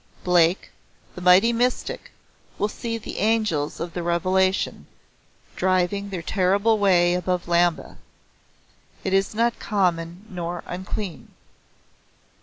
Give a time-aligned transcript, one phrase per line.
[0.23, 0.71] Blake,
[1.13, 2.09] the mighty mystic,
[2.57, 4.87] will see the Angels of the Revelation,
[5.55, 7.97] driving their terrible way above Lambeth
[9.03, 11.27] it is not common nor unclean.